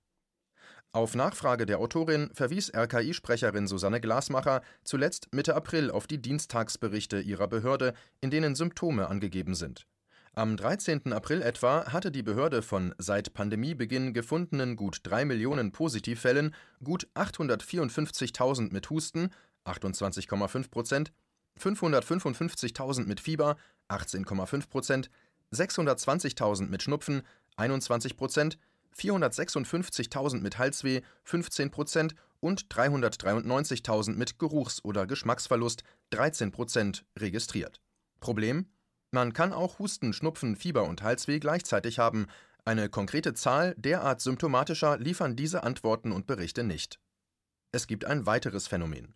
Auf 0.93 1.15
Nachfrage 1.15 1.67
der 1.67 1.79
Autorin 1.79 2.31
verwies 2.33 2.73
RKI-Sprecherin 2.75 3.67
Susanne 3.67 4.01
Glasmacher 4.01 4.63
zuletzt 4.83 5.29
Mitte 5.35 5.55
April 5.55 5.91
auf 5.91 6.07
die 6.07 6.23
Dienstagsberichte 6.23 7.21
ihrer 7.21 7.49
Behörde, 7.49 7.93
in 8.23 8.31
denen 8.31 8.55
Symptome 8.55 9.09
angegeben 9.09 9.55
sind. 9.55 9.87
Am 10.35 10.57
13. 10.57 11.13
April 11.13 11.43
etwa 11.43 11.93
hatte 11.93 12.11
die 12.11 12.23
Behörde 12.23 12.63
von 12.63 12.95
seit 12.97 13.35
Pandemiebeginn 13.35 14.15
gefundenen 14.15 14.77
gut 14.77 15.01
3 15.03 15.27
Millionen 15.27 15.73
Positivfällen 15.73 16.55
gut 16.83 17.07
854.000 17.15 18.73
mit 18.73 18.89
Husten 18.89 19.29
(28,5 19.67 20.71
Prozent), 20.71 21.13
555.000 21.61 23.05
mit 23.05 23.21
Fieber 23.21 23.59
(18,5 23.91 24.71
Prozent), 24.71 25.11
620.000 25.53 26.69
mit 26.69 26.83
Schnupfen 26.83 27.21
(21 27.57 28.17
Prozent), 28.17 28.57
456.000 28.97 30.41
mit 30.41 30.57
Halsweh 30.57 31.03
(15 31.25 31.71
Prozent) 31.71 32.15
und 32.41 32.69
393.000 32.71 34.15
mit 34.15 34.39
Geruchs 34.39 34.83
oder 34.83 35.07
Geschmacksverlust 35.07 35.85
(13 36.09 36.53
Prozent) 36.53 37.05
registriert. 37.19 37.83
Problem: 38.19 38.71
Man 39.13 39.33
kann 39.33 39.53
auch 39.53 39.79
Husten, 39.79 40.13
Schnupfen, 40.13 40.57
Fieber 40.57 40.85
und 40.85 41.03
Halsweh 41.03 41.39
gleichzeitig 41.39 41.99
haben, 41.99 42.27
eine 42.65 42.89
konkrete 42.89 43.35
Zahl 43.35 43.75
derart 43.77 44.21
symptomatischer 44.21 44.97
liefern 44.99 45.37
diese 45.37 45.65
Antworten 45.65 46.13
und 46.13 46.27
Berichte 46.27 46.65
nicht. 46.65 46.99
Es 47.73 47.87
gibt 47.87 48.05
ein 48.05 48.27
weiteres 48.27 48.69
Phänomen 48.69 49.15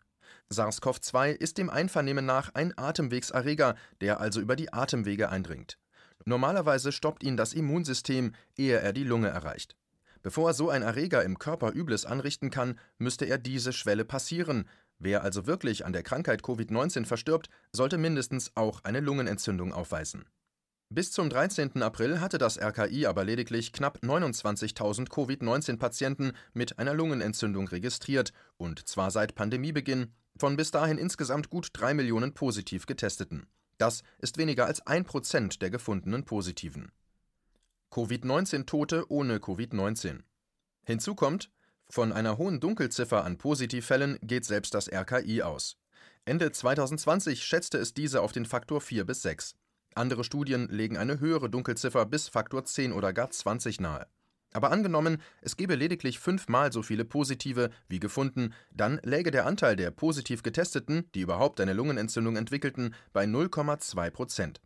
SARS-CoV-2 0.50 1.30
ist 1.30 1.58
dem 1.58 1.70
Einvernehmen 1.70 2.24
nach 2.24 2.54
ein 2.54 2.76
Atemwegserreger, 2.76 3.74
der 4.00 4.20
also 4.20 4.40
über 4.40 4.54
die 4.54 4.72
Atemwege 4.72 5.28
eindringt. 5.28 5.78
Normalerweise 6.24 6.92
stoppt 6.92 7.22
ihn 7.22 7.36
das 7.36 7.52
Immunsystem, 7.52 8.34
ehe 8.56 8.78
er 8.78 8.92
die 8.92 9.04
Lunge 9.04 9.28
erreicht. 9.28 9.76
Bevor 10.22 10.54
so 10.54 10.70
ein 10.70 10.82
Erreger 10.82 11.22
im 11.24 11.38
Körper 11.38 11.72
Übles 11.72 12.04
anrichten 12.04 12.50
kann, 12.50 12.78
müsste 12.98 13.26
er 13.26 13.38
diese 13.38 13.72
Schwelle 13.72 14.04
passieren. 14.04 14.68
Wer 14.98 15.22
also 15.22 15.46
wirklich 15.46 15.84
an 15.84 15.92
der 15.92 16.02
Krankheit 16.02 16.42
Covid-19 16.42 17.04
verstirbt, 17.04 17.48
sollte 17.72 17.98
mindestens 17.98 18.52
auch 18.54 18.80
eine 18.84 19.00
Lungenentzündung 19.00 19.72
aufweisen. 19.72 20.24
Bis 20.88 21.10
zum 21.10 21.28
13. 21.28 21.82
April 21.82 22.20
hatte 22.20 22.38
das 22.38 22.58
RKI 22.58 23.06
aber 23.06 23.24
lediglich 23.24 23.72
knapp 23.72 23.98
29.000 24.02 25.08
Covid-19-Patienten 25.08 26.32
mit 26.54 26.78
einer 26.78 26.94
Lungenentzündung 26.94 27.66
registriert, 27.66 28.32
und 28.56 28.86
zwar 28.88 29.10
seit 29.10 29.34
Pandemiebeginn, 29.34 30.12
von 30.38 30.56
bis 30.56 30.70
dahin 30.70 30.96
insgesamt 30.96 31.50
gut 31.50 31.70
3 31.72 31.94
Millionen 31.94 32.34
positiv 32.34 32.86
Getesteten. 32.86 33.48
Das 33.78 34.02
ist 34.18 34.38
weniger 34.38 34.66
als 34.66 34.86
ein 34.86 35.04
Prozent 35.04 35.60
der 35.60 35.70
gefundenen 35.70 36.24
Positiven. 36.24 36.92
Covid-19-Tote 37.90 39.10
ohne 39.10 39.38
Covid-19. 39.38 40.20
Hinzu 40.84 41.14
kommt, 41.16 41.50
von 41.88 42.12
einer 42.12 42.36
hohen 42.36 42.60
Dunkelziffer 42.60 43.24
an 43.24 43.38
Positivfällen 43.38 44.18
geht 44.22 44.44
selbst 44.44 44.74
das 44.74 44.90
RKI 44.92 45.42
aus. 45.42 45.76
Ende 46.24 46.50
2020 46.50 47.44
schätzte 47.44 47.78
es 47.78 47.94
diese 47.94 48.22
auf 48.22 48.32
den 48.32 48.44
Faktor 48.44 48.80
4 48.80 49.04
bis 49.04 49.22
6. 49.22 49.54
Andere 49.94 50.24
Studien 50.24 50.68
legen 50.68 50.96
eine 50.96 51.20
höhere 51.20 51.48
Dunkelziffer 51.48 52.04
bis 52.04 52.28
Faktor 52.28 52.64
10 52.64 52.92
oder 52.92 53.12
gar 53.12 53.30
20 53.30 53.80
nahe. 53.80 54.06
Aber 54.52 54.72
angenommen, 54.72 55.18
es 55.42 55.56
gäbe 55.56 55.74
lediglich 55.74 56.18
fünfmal 56.18 56.72
so 56.72 56.82
viele 56.82 57.04
Positive 57.04 57.70
wie 57.88 58.00
gefunden, 58.00 58.54
dann 58.72 59.00
läge 59.02 59.30
der 59.30 59.46
Anteil 59.46 59.76
der 59.76 59.90
positiv 59.90 60.42
Getesteten, 60.42 61.08
die 61.14 61.20
überhaupt 61.20 61.60
eine 61.60 61.74
Lungenentzündung 61.74 62.36
entwickelten, 62.36 62.94
bei 63.12 63.24
0,2 63.24 64.10
Prozent. 64.10 64.60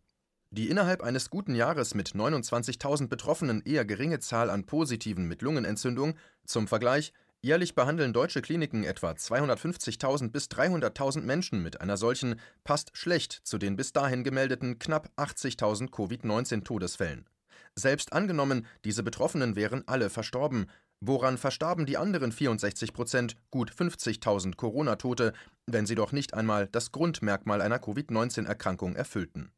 Die 0.53 0.69
innerhalb 0.69 1.01
eines 1.01 1.29
guten 1.29 1.55
Jahres 1.55 1.95
mit 1.95 2.09
29.000 2.09 3.07
Betroffenen 3.07 3.61
eher 3.63 3.85
geringe 3.85 4.19
Zahl 4.19 4.49
an 4.49 4.65
Positiven 4.65 5.25
mit 5.25 5.41
Lungenentzündung, 5.41 6.15
zum 6.45 6.67
Vergleich, 6.67 7.13
jährlich 7.39 7.73
behandeln 7.73 8.11
deutsche 8.11 8.41
Kliniken 8.41 8.83
etwa 8.83 9.11
250.000 9.11 10.29
bis 10.29 10.47
300.000 10.47 11.21
Menschen 11.21 11.63
mit 11.63 11.79
einer 11.79 11.95
solchen, 11.95 12.35
passt 12.65 12.91
schlecht 12.97 13.39
zu 13.45 13.57
den 13.57 13.77
bis 13.77 13.93
dahin 13.93 14.25
gemeldeten 14.25 14.77
knapp 14.77 15.09
80.000 15.15 15.89
Covid-19-Todesfällen. 15.89 17.29
Selbst 17.75 18.11
angenommen, 18.11 18.65
diese 18.83 19.03
Betroffenen 19.03 19.55
wären 19.55 19.87
alle 19.87 20.09
verstorben, 20.09 20.65
woran 20.99 21.37
verstarben 21.37 21.85
die 21.85 21.95
anderen 21.95 22.33
64 22.33 22.91
Prozent, 22.91 23.37
gut 23.51 23.71
50.000 23.71 24.57
Corona-Tote, 24.57 25.31
wenn 25.65 25.85
sie 25.85 25.95
doch 25.95 26.11
nicht 26.11 26.33
einmal 26.33 26.67
das 26.67 26.91
Grundmerkmal 26.91 27.61
einer 27.61 27.79
Covid-19-Erkrankung 27.79 28.97
erfüllten? 28.97 29.53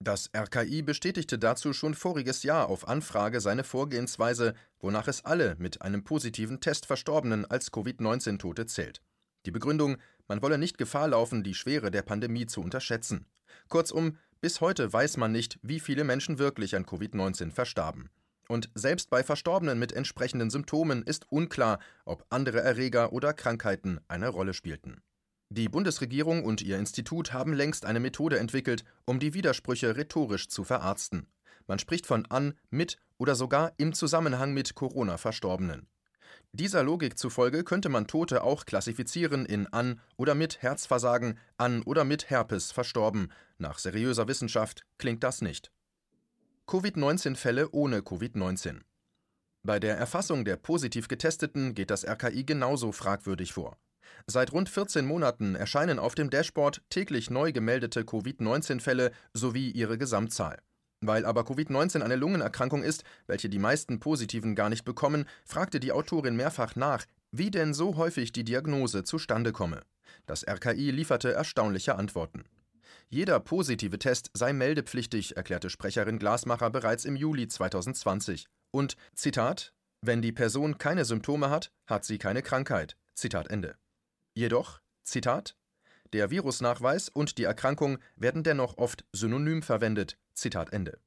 Das 0.00 0.30
RKI 0.36 0.82
bestätigte 0.82 1.38
dazu 1.38 1.72
schon 1.72 1.94
voriges 1.94 2.42
Jahr 2.42 2.68
auf 2.68 2.88
Anfrage 2.88 3.40
seine 3.40 3.64
Vorgehensweise, 3.64 4.54
wonach 4.80 5.08
es 5.08 5.24
alle 5.24 5.56
mit 5.58 5.82
einem 5.82 6.04
positiven 6.04 6.60
Test 6.60 6.86
Verstorbenen 6.86 7.44
als 7.46 7.72
Covid-19-Tote 7.72 8.66
zählt. 8.66 9.00
Die 9.46 9.50
Begründung, 9.50 9.96
man 10.28 10.42
wolle 10.42 10.58
nicht 10.58 10.78
Gefahr 10.78 11.08
laufen, 11.08 11.42
die 11.42 11.54
Schwere 11.54 11.90
der 11.90 12.02
Pandemie 12.02 12.46
zu 12.46 12.60
unterschätzen. 12.60 13.26
Kurzum, 13.68 14.18
bis 14.40 14.60
heute 14.60 14.92
weiß 14.92 15.16
man 15.16 15.32
nicht, 15.32 15.58
wie 15.62 15.80
viele 15.80 16.04
Menschen 16.04 16.38
wirklich 16.38 16.76
an 16.76 16.84
Covid-19 16.84 17.50
verstarben. 17.50 18.10
Und 18.48 18.68
selbst 18.74 19.08
bei 19.08 19.22
Verstorbenen 19.22 19.78
mit 19.78 19.92
entsprechenden 19.92 20.50
Symptomen 20.50 21.02
ist 21.02 21.30
unklar, 21.30 21.78
ob 22.04 22.26
andere 22.28 22.60
Erreger 22.60 23.12
oder 23.12 23.32
Krankheiten 23.32 24.00
eine 24.06 24.28
Rolle 24.28 24.52
spielten. 24.52 25.00
Die 25.56 25.68
Bundesregierung 25.68 26.44
und 26.44 26.62
ihr 26.62 26.80
Institut 26.80 27.32
haben 27.32 27.52
längst 27.52 27.86
eine 27.86 28.00
Methode 28.00 28.40
entwickelt, 28.40 28.84
um 29.04 29.20
die 29.20 29.34
Widersprüche 29.34 29.96
rhetorisch 29.96 30.48
zu 30.48 30.64
verarzten. 30.64 31.28
Man 31.68 31.78
spricht 31.78 32.08
von 32.08 32.26
an, 32.26 32.54
mit 32.70 32.98
oder 33.18 33.36
sogar 33.36 33.72
im 33.76 33.92
Zusammenhang 33.92 34.52
mit 34.52 34.74
Corona-Verstorbenen. 34.74 35.86
Dieser 36.50 36.82
Logik 36.82 37.16
zufolge 37.16 37.62
könnte 37.62 37.88
man 37.88 38.08
Tote 38.08 38.42
auch 38.42 38.66
klassifizieren 38.66 39.46
in 39.46 39.68
an 39.68 40.00
oder 40.16 40.34
mit 40.34 40.60
Herzversagen, 40.60 41.38
an 41.56 41.82
oder 41.82 42.02
mit 42.02 42.30
Herpes 42.30 42.72
verstorben. 42.72 43.30
Nach 43.56 43.78
seriöser 43.78 44.26
Wissenschaft 44.26 44.84
klingt 44.98 45.22
das 45.22 45.40
nicht. 45.40 45.70
Covid-19-Fälle 46.66 47.70
ohne 47.70 48.00
Covid-19. 48.00 48.80
Bei 49.62 49.78
der 49.78 49.96
Erfassung 49.98 50.44
der 50.44 50.56
positiv 50.56 51.06
Getesteten 51.06 51.76
geht 51.76 51.92
das 51.92 52.04
RKI 52.04 52.42
genauso 52.42 52.90
fragwürdig 52.90 53.52
vor. 53.52 53.78
Seit 54.26 54.52
rund 54.52 54.68
14 54.68 55.06
Monaten 55.06 55.54
erscheinen 55.54 55.98
auf 55.98 56.14
dem 56.14 56.30
Dashboard 56.30 56.82
täglich 56.90 57.30
neu 57.30 57.52
gemeldete 57.52 58.04
Covid-19-Fälle 58.04 59.12
sowie 59.32 59.70
ihre 59.70 59.98
Gesamtzahl. 59.98 60.58
Weil 61.00 61.26
aber 61.26 61.42
Covid-19 61.42 62.00
eine 62.00 62.16
Lungenerkrankung 62.16 62.82
ist, 62.82 63.04
welche 63.26 63.48
die 63.48 63.58
meisten 63.58 64.00
Positiven 64.00 64.54
gar 64.54 64.70
nicht 64.70 64.84
bekommen, 64.84 65.26
fragte 65.44 65.80
die 65.80 65.92
Autorin 65.92 66.36
mehrfach 66.36 66.76
nach, 66.76 67.04
wie 67.30 67.50
denn 67.50 67.74
so 67.74 67.96
häufig 67.96 68.32
die 68.32 68.44
Diagnose 68.44 69.04
zustande 69.04 69.52
komme. 69.52 69.82
Das 70.26 70.46
RKI 70.46 70.90
lieferte 70.90 71.32
erstaunliche 71.32 71.96
Antworten. 71.96 72.44
Jeder 73.10 73.38
positive 73.40 73.98
Test 73.98 74.30
sei 74.34 74.52
meldepflichtig, 74.52 75.36
erklärte 75.36 75.70
Sprecherin 75.70 76.18
Glasmacher 76.18 76.70
bereits 76.70 77.04
im 77.04 77.16
Juli 77.16 77.48
2020. 77.48 78.46
Und, 78.70 78.96
Zitat, 79.14 79.72
wenn 80.00 80.22
die 80.22 80.32
Person 80.32 80.78
keine 80.78 81.04
Symptome 81.04 81.50
hat, 81.50 81.70
hat 81.86 82.04
sie 82.04 82.18
keine 82.18 82.42
Krankheit. 82.42 82.96
Zitat 83.14 83.50
Ende. 83.50 83.76
Jedoch, 84.34 84.80
Zitat, 85.04 85.56
der 86.12 86.28
Virusnachweis 86.28 87.08
und 87.08 87.38
die 87.38 87.44
Erkrankung 87.44 87.98
werden 88.16 88.42
dennoch 88.42 88.78
oft 88.78 89.04
synonym 89.12 89.62
verwendet. 89.62 90.18
Zitat 90.32 90.72
Ende. 90.72 90.98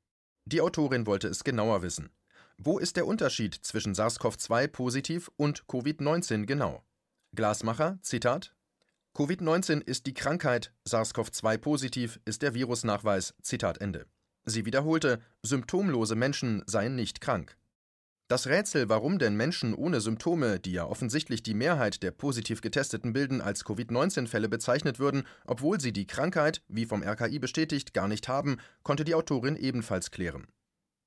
Die 0.46 0.62
Autorin 0.62 1.06
wollte 1.06 1.28
es 1.28 1.44
genauer 1.44 1.82
wissen. 1.82 2.10
Wo 2.58 2.80
ist 2.80 2.96
der 2.96 3.06
Unterschied 3.06 3.54
zwischen 3.54 3.94
SARS-CoV-2 3.94 4.70
positiv 4.70 5.30
und 5.36 5.66
Covid-19 5.66 6.46
genau? 6.46 6.86
Glasmacher, 7.36 8.00
Zitat: 8.02 8.56
Covid-19 9.14 9.82
ist 9.82 10.06
die 10.06 10.14
Krankheit, 10.14 10.74
SARS-CoV-2 10.88 11.58
positiv 11.58 12.22
ist 12.24 12.42
der 12.44 12.54
Virusnachweis. 12.54 13.34
Zitat 13.42 13.80
Ende. 13.80 14.08
Sie 14.46 14.66
wiederholte, 14.66 15.22
symptomlose 15.44 16.16
Menschen 16.16 16.64
seien 16.66 16.96
nicht 16.96 17.20
krank. 17.20 17.57
Das 18.30 18.48
Rätsel, 18.48 18.90
warum 18.90 19.20
denn 19.20 19.38
Menschen 19.38 19.74
ohne 19.74 20.02
Symptome, 20.02 20.60
die 20.60 20.74
ja 20.74 20.86
offensichtlich 20.86 21.44
die 21.44 21.54
Mehrheit 21.54 22.04
der 22.04 22.12
positiv 22.12 22.60
Getesteten 22.60 23.14
bilden, 23.14 23.40
als 23.40 23.64
Covid-19-Fälle 23.64 24.50
bezeichnet 24.50 25.00
würden, 25.00 25.24
obwohl 25.46 25.80
sie 25.80 25.94
die 25.94 26.08
Krankheit, 26.08 26.62
wie 26.68 26.86
vom 26.86 27.04
RKI 27.04 27.40
bestätigt, 27.40 27.94
gar 27.94 28.10
nicht 28.10 28.28
haben, 28.28 28.58
konnte 28.84 29.06
die 29.06 29.16
Autorin 29.16 29.56
ebenfalls 29.56 30.12
klären. 30.12 30.48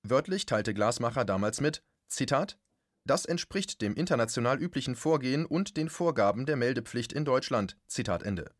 Wörtlich 0.02 0.46
teilte 0.46 0.72
Glasmacher 0.72 1.26
damals 1.26 1.60
mit: 1.60 1.82
Zitat: 2.08 2.58
Das 3.04 3.26
entspricht 3.26 3.82
dem 3.82 3.94
international 3.94 4.58
üblichen 4.58 4.96
Vorgehen 4.96 5.44
und 5.44 5.76
den 5.76 5.90
Vorgaben 5.90 6.46
der 6.46 6.56
Meldepflicht 6.56 7.12
in 7.12 7.26
Deutschland. 7.26 7.76
Zitat 7.86 8.22
Ende. 8.22 8.50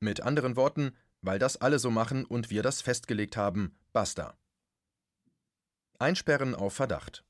Mit 0.00 0.22
anderen 0.22 0.56
Worten, 0.56 0.96
weil 1.20 1.38
das 1.38 1.58
alle 1.58 1.78
so 1.78 1.90
machen 1.90 2.24
und 2.24 2.48
wir 2.48 2.62
das 2.62 2.80
festgelegt 2.80 3.36
haben, 3.36 3.76
basta. 3.92 4.38
Einsperren 5.98 6.54
auf 6.54 6.72
Verdacht. 6.72 7.24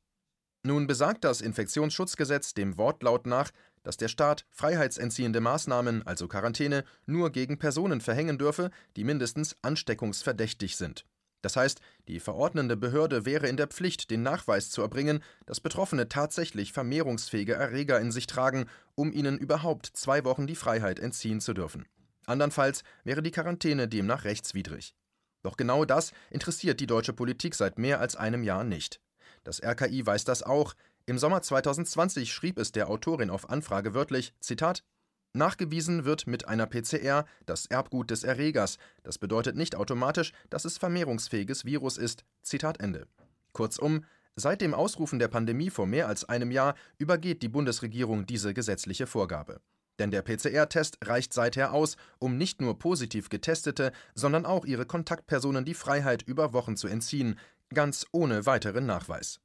Nun 0.62 0.87
besagt 0.87 1.25
das 1.25 1.40
Infektionsschutzgesetz 1.40 2.52
dem 2.52 2.76
Wortlaut 2.76 3.26
nach, 3.26 3.50
dass 3.83 3.97
der 3.97 4.09
Staat 4.09 4.45
freiheitsentziehende 4.50 5.40
Maßnahmen, 5.40 6.07
also 6.07 6.29
Quarantäne, 6.29 6.85
nur 7.07 7.31
gegen 7.31 7.59
Personen 7.59 8.02
verhängen 8.02 8.37
dürfe, 8.37 8.71
die 8.97 9.05
mindestens 9.05 9.57
ansteckungsverdächtig 9.62 10.76
sind. 10.76 11.07
Das 11.43 11.57
heißt, 11.57 11.81
die 12.07 12.21
verordnende 12.21 12.76
Behörde 12.76 13.25
wäre 13.25 13.49
in 13.49 13.57
der 13.57 13.69
Pflicht, 13.69 14.11
den 14.11 14.23
Nachweis 14.23 14.71
zu 14.71 14.83
erbringen, 14.83 15.23
dass 15.47 15.61
Betroffene 15.61 16.09
tatsächlich 16.09 16.73
vermehrungsfähige 16.73 17.55
Erreger 17.55 17.99
in 17.99 18.12
sich 18.12 18.26
tragen, 18.26 18.67
um 18.95 19.11
ihnen 19.12 19.38
überhaupt 19.38 19.87
zwei 19.87 20.25
Wochen 20.25 20.47
die 20.47 20.57
Freiheit 20.57 20.99
entziehen 20.99 21.40
zu 21.40 21.55
dürfen. 21.55 21.87
Andernfalls 22.26 22.85
wäre 23.05 23.23
die 23.23 23.31
Quarantäne 23.31 23.88
demnach 23.88 24.25
rechtswidrig. 24.25 24.95
Doch 25.43 25.57
genau 25.57 25.87
das 25.87 26.12
interessiert 26.29 26.81
die 26.81 26.87
deutsche 26.87 27.14
Politik 27.14 27.55
seit 27.55 27.79
mehr 27.79 28.00
als 28.00 28.17
einem 28.17 28.43
Jahr 28.43 28.62
nicht. 28.62 29.00
Das 29.44 29.62
RKI 29.62 30.04
weiß 30.04 30.25
das 30.25 30.42
auch. 30.42 30.75
Im 31.06 31.18
Sommer 31.18 31.42
2020 31.42 32.32
schrieb 32.32 32.59
es 32.59 32.73
der 32.73 32.88
Autorin 32.88 33.30
auf 33.30 33.50
Anfrage 33.50 33.94
wörtlich: 33.94 34.35
Zitat 34.40 34.85
Nachgewiesen 35.32 36.04
wird 36.04 36.26
mit 36.26 36.49
einer 36.49 36.66
PCR 36.66 37.25
das 37.47 37.66
Erbgut 37.66 38.11
des 38.11 38.25
Erregers. 38.25 38.78
Das 39.04 39.18
bedeutet 39.18 39.56
nicht 39.56 39.76
automatisch, 39.76 40.32
dass 40.50 40.64
es 40.64 40.76
vermehrungsfähiges 40.76 41.64
Virus 41.64 41.99
ist. 41.99 42.25
Zitat 42.42 42.80
Ende. 42.80 43.06
Kurzum, 43.52 44.04
seit 44.35 44.61
dem 44.61 44.75
Ausrufen 44.75 45.20
der 45.20 45.28
Pandemie 45.28 45.70
vor 45.70 45.87
mehr 45.87 46.09
als 46.09 46.28
einem 46.28 46.50
Jahr 46.50 46.75
übergeht 46.99 47.42
die 47.42 47.49
Bundesregierung 47.49 48.26
diese 48.26 48.54
gesetzliche 48.54 49.06
Vorgabe. 49.06 49.61
Denn 50.00 50.11
der 50.11 50.23
PCR-Test 50.23 50.99
reicht 51.04 51.32
seither 51.32 51.73
aus, 51.73 51.97
um 52.18 52.37
nicht 52.37 52.61
nur 52.61 52.78
positiv 52.78 53.28
Getestete, 53.28 53.92
sondern 54.14 54.47
auch 54.47 54.64
ihre 54.64 54.87
Kontaktpersonen 54.87 55.64
die 55.64 55.75
Freiheit 55.75 56.23
über 56.23 56.52
Wochen 56.52 56.76
zu 56.76 56.88
entziehen, 56.88 57.38
ganz 57.73 58.07
ohne 58.12 58.47
weiteren 58.47 58.87
Nachweis. 58.87 59.41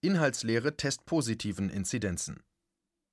Inhaltslehre 0.00 0.76
testpositiven 0.76 1.68
Inzidenzen. 1.68 2.42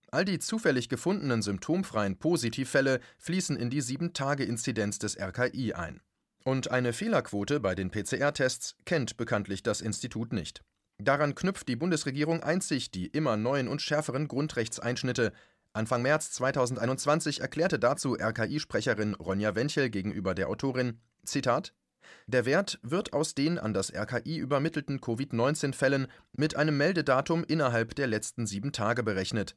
All 0.10 0.24
die 0.24 0.40
zufällig 0.40 0.88
gefundenen 0.88 1.42
symptomfreien 1.42 2.18
Positivfälle 2.18 3.02
fließen 3.18 3.58
in 3.58 3.70
die 3.70 3.82
7-Tage-Inzidenz 3.82 5.00
des 5.00 5.20
RKI 5.20 5.74
ein. 5.74 6.02
Und 6.46 6.72
eine 6.72 6.94
Fehlerquote 6.94 7.60
bei 7.60 7.76
den 7.76 7.92
PCR-Tests 7.92 8.78
kennt 8.86 9.18
bekanntlich 9.18 9.64
das 9.64 9.82
Institut 9.82 10.32
nicht. 10.32 10.62
Daran 10.98 11.36
knüpft 11.36 11.68
die 11.68 11.76
Bundesregierung 11.76 12.42
einzig 12.42 12.90
die 12.90 13.08
immer 13.08 13.36
neuen 13.36 13.68
und 13.68 13.82
schärferen 13.82 14.30
Grundrechtseinschnitte. 14.30 15.34
Anfang 15.74 16.02
März 16.02 16.32
2021 16.32 17.42
erklärte 17.42 17.78
dazu 17.78 18.16
RKI-Sprecherin 18.16 19.14
Ronja 19.16 19.56
Wenchel 19.56 19.90
gegenüber 19.90 20.34
der 20.34 20.48
Autorin: 20.48 21.02
Zitat 21.26 21.74
der 22.28 22.46
Wert 22.46 22.80
wird 22.84 23.13
aus 23.13 23.36
den 23.36 23.58
an 23.58 23.74
das 23.74 23.93
RKI 23.93 24.38
übermittelten 24.38 25.02
Covid-19-Fällen 25.02 26.08
mit 26.34 26.56
einem 26.56 26.78
Meldedatum 26.78 27.43
innerhalb 27.48 27.96
der 27.96 28.08
letzten 28.08 28.46
sieben 28.46 28.72
Tage 28.72 29.04
berechnet. 29.04 29.56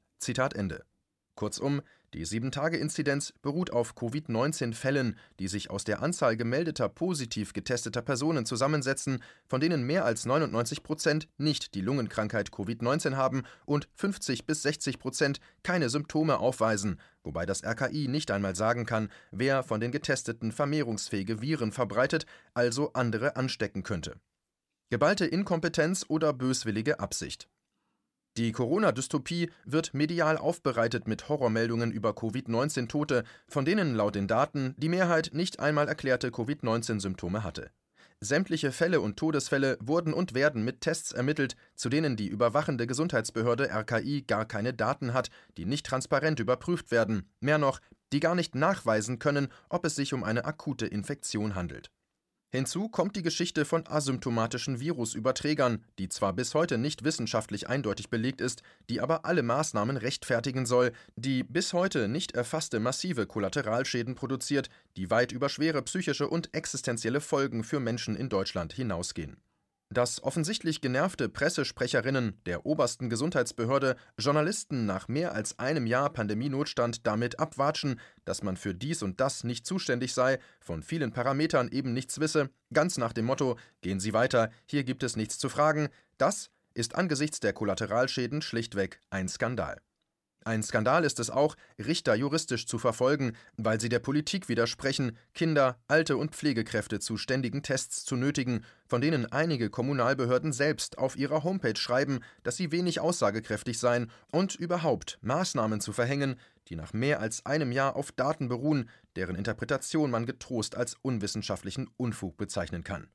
Kurzum, 1.34 1.82
die 2.12 2.26
7-Tage-Inzidenz 2.26 3.32
beruht 3.40 3.72
auf 3.72 3.94
Covid-19-Fällen, 3.94 5.16
die 5.38 5.46
sich 5.46 5.70
aus 5.70 5.84
der 5.84 6.02
Anzahl 6.02 6.36
gemeldeter 6.36 6.88
positiv 6.88 7.52
getesteter 7.52 8.02
Personen 8.02 8.44
zusammensetzen, 8.46 9.22
von 9.46 9.60
denen 9.60 9.84
mehr 9.84 10.04
als 10.04 10.26
99 10.26 10.82
Prozent 10.82 11.28
nicht 11.38 11.74
die 11.74 11.80
Lungenkrankheit 11.80 12.50
Covid-19 12.50 13.14
haben 13.14 13.44
und 13.64 13.88
50 13.94 14.44
bis 14.44 14.62
60 14.62 14.98
Prozent 14.98 15.40
keine 15.62 15.88
Symptome 15.88 16.38
aufweisen, 16.38 16.98
wobei 17.22 17.46
das 17.46 17.64
RKI 17.64 18.08
nicht 18.08 18.30
einmal 18.32 18.56
sagen 18.56 18.86
kann, 18.86 19.08
wer 19.30 19.62
von 19.62 19.80
den 19.80 19.92
Getesteten 19.92 20.50
vermehrungsfähige 20.50 21.40
Viren 21.40 21.70
verbreitet, 21.70 22.26
also 22.54 22.92
andere 22.92 23.36
anstecken 23.36 23.84
könnte. 23.84 24.16
Geballte 24.90 25.26
Inkompetenz 25.26 26.04
oder 26.08 26.32
böswillige 26.32 26.98
Absicht. 26.98 27.48
Die 28.36 28.52
Corona-Dystopie 28.52 29.50
wird 29.64 29.92
medial 29.92 30.38
aufbereitet 30.38 31.08
mit 31.08 31.28
Horrormeldungen 31.28 31.90
über 31.90 32.14
Covid-19-Tote, 32.14 33.24
von 33.48 33.64
denen 33.64 33.94
laut 33.94 34.14
den 34.14 34.28
Daten 34.28 34.74
die 34.78 34.88
Mehrheit 34.88 35.30
nicht 35.32 35.58
einmal 35.58 35.88
erklärte 35.88 36.30
Covid-19-Symptome 36.30 37.42
hatte. 37.42 37.70
Sämtliche 38.20 38.70
Fälle 38.70 39.00
und 39.00 39.16
Todesfälle 39.16 39.78
wurden 39.80 40.12
und 40.12 40.34
werden 40.34 40.62
mit 40.62 40.80
Tests 40.80 41.10
ermittelt, 41.10 41.56
zu 41.74 41.88
denen 41.88 42.16
die 42.16 42.28
überwachende 42.28 42.86
Gesundheitsbehörde 42.86 43.70
RKI 43.70 44.22
gar 44.22 44.44
keine 44.44 44.74
Daten 44.74 45.12
hat, 45.12 45.30
die 45.56 45.64
nicht 45.64 45.86
transparent 45.86 46.38
überprüft 46.38 46.90
werden, 46.92 47.28
mehr 47.40 47.58
noch, 47.58 47.80
die 48.12 48.20
gar 48.20 48.34
nicht 48.34 48.54
nachweisen 48.54 49.18
können, 49.18 49.48
ob 49.70 49.84
es 49.84 49.96
sich 49.96 50.12
um 50.12 50.22
eine 50.22 50.44
akute 50.44 50.86
Infektion 50.86 51.54
handelt 51.54 51.90
Hinzu 52.52 52.88
kommt 52.88 53.14
die 53.14 53.22
Geschichte 53.22 53.64
von 53.64 53.86
asymptomatischen 53.86 54.80
Virusüberträgern, 54.80 55.84
die 56.00 56.08
zwar 56.08 56.32
bis 56.32 56.52
heute 56.54 56.78
nicht 56.78 57.04
wissenschaftlich 57.04 57.68
eindeutig 57.68 58.10
belegt 58.10 58.40
ist, 58.40 58.62
die 58.88 59.00
aber 59.00 59.24
alle 59.24 59.44
Maßnahmen 59.44 59.96
rechtfertigen 59.96 60.66
soll, 60.66 60.90
die 61.14 61.44
bis 61.44 61.72
heute 61.72 62.08
nicht 62.08 62.32
erfasste 62.32 62.80
massive 62.80 63.26
Kollateralschäden 63.26 64.16
produziert, 64.16 64.68
die 64.96 65.10
weit 65.10 65.30
über 65.30 65.48
schwere 65.48 65.80
psychische 65.82 66.28
und 66.28 66.52
existenzielle 66.52 67.20
Folgen 67.20 67.62
für 67.62 67.78
Menschen 67.78 68.16
in 68.16 68.28
Deutschland 68.28 68.72
hinausgehen 68.72 69.36
dass 69.90 70.22
offensichtlich 70.22 70.80
genervte 70.80 71.28
Pressesprecherinnen 71.28 72.40
der 72.46 72.64
obersten 72.64 73.10
Gesundheitsbehörde 73.10 73.96
Journalisten 74.16 74.86
nach 74.86 75.08
mehr 75.08 75.34
als 75.34 75.58
einem 75.58 75.86
Jahr 75.86 76.10
Pandemienotstand 76.10 77.06
damit 77.06 77.40
abwatschen, 77.40 78.00
dass 78.24 78.42
man 78.42 78.56
für 78.56 78.74
dies 78.74 79.02
und 79.02 79.20
das 79.20 79.42
nicht 79.44 79.66
zuständig 79.66 80.14
sei, 80.14 80.38
von 80.60 80.82
vielen 80.82 81.12
Parametern 81.12 81.68
eben 81.68 81.92
nichts 81.92 82.20
wisse, 82.20 82.50
ganz 82.72 82.98
nach 82.98 83.12
dem 83.12 83.24
Motto 83.24 83.58
Gehen 83.80 84.00
Sie 84.00 84.12
weiter, 84.12 84.50
hier 84.66 84.84
gibt 84.84 85.02
es 85.02 85.16
nichts 85.16 85.38
zu 85.38 85.48
fragen, 85.48 85.88
das 86.18 86.50
ist 86.72 86.94
angesichts 86.94 87.40
der 87.40 87.52
Kollateralschäden 87.52 88.42
schlichtweg 88.42 89.00
ein 89.10 89.28
Skandal. 89.28 89.80
Ein 90.42 90.62
Skandal 90.62 91.04
ist 91.04 91.20
es 91.20 91.28
auch, 91.28 91.54
Richter 91.78 92.14
juristisch 92.14 92.66
zu 92.66 92.78
verfolgen, 92.78 93.36
weil 93.58 93.78
sie 93.78 93.90
der 93.90 93.98
Politik 93.98 94.48
widersprechen, 94.48 95.18
Kinder, 95.34 95.78
Alte 95.86 96.16
und 96.16 96.34
Pflegekräfte 96.34 96.98
zu 96.98 97.18
ständigen 97.18 97.62
Tests 97.62 98.06
zu 98.06 98.16
nötigen, 98.16 98.64
von 98.86 99.02
denen 99.02 99.30
einige 99.30 99.68
Kommunalbehörden 99.68 100.54
selbst 100.54 100.96
auf 100.96 101.16
ihrer 101.16 101.44
Homepage 101.44 101.76
schreiben, 101.76 102.20
dass 102.42 102.56
sie 102.56 102.72
wenig 102.72 103.00
aussagekräftig 103.00 103.78
seien 103.78 104.10
und 104.32 104.54
überhaupt 104.54 105.18
Maßnahmen 105.20 105.82
zu 105.82 105.92
verhängen, 105.92 106.36
die 106.68 106.76
nach 106.76 106.94
mehr 106.94 107.20
als 107.20 107.44
einem 107.44 107.70
Jahr 107.70 107.94
auf 107.94 108.10
Daten 108.10 108.48
beruhen, 108.48 108.88
deren 109.16 109.36
Interpretation 109.36 110.10
man 110.10 110.24
getrost 110.24 110.74
als 110.74 110.96
unwissenschaftlichen 111.02 111.90
Unfug 111.98 112.38
bezeichnen 112.38 112.82
kann. 112.82 113.10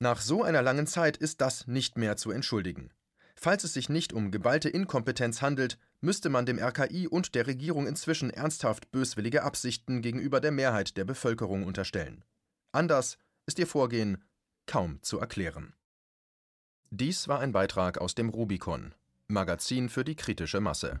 Nach 0.00 0.20
so 0.20 0.42
einer 0.42 0.62
langen 0.62 0.88
Zeit 0.88 1.16
ist 1.16 1.40
das 1.40 1.68
nicht 1.68 1.96
mehr 1.96 2.16
zu 2.16 2.32
entschuldigen. 2.32 2.90
Falls 3.38 3.64
es 3.64 3.74
sich 3.74 3.88
nicht 3.88 4.12
um 4.12 4.30
geballte 4.30 4.68
Inkompetenz 4.68 5.42
handelt, 5.42 5.78
müsste 6.00 6.28
man 6.28 6.46
dem 6.46 6.58
RKI 6.58 7.08
und 7.08 7.34
der 7.34 7.46
Regierung 7.46 7.86
inzwischen 7.86 8.30
ernsthaft 8.30 8.90
böswillige 8.90 9.42
Absichten 9.42 10.02
gegenüber 10.02 10.40
der 10.40 10.52
Mehrheit 10.52 10.96
der 10.96 11.04
Bevölkerung 11.04 11.64
unterstellen. 11.64 12.24
Anders 12.72 13.18
ist 13.46 13.58
ihr 13.58 13.66
Vorgehen 13.66 14.22
kaum 14.66 15.02
zu 15.02 15.18
erklären. 15.18 15.74
Dies 16.90 17.28
war 17.28 17.40
ein 17.40 17.52
Beitrag 17.52 17.98
aus 17.98 18.14
dem 18.14 18.28
Rubicon, 18.28 18.94
Magazin 19.28 19.88
für 19.88 20.04
die 20.04 20.16
kritische 20.16 20.60
Masse. 20.60 21.00